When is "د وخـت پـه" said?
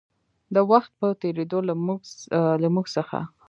0.55-1.07